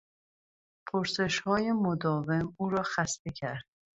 [0.87, 3.63] پرسشهای مداوم او را خسته کرد.